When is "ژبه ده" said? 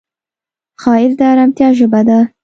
1.77-2.19